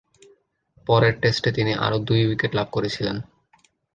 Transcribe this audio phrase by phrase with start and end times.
[0.87, 3.17] পরের টেস্টে তিনি আরও দুই উইকেট লাভ করেছিলেন।